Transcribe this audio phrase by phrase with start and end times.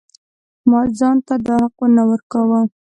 [0.69, 2.59] ما ځان ته دا حق نه ورکاوه.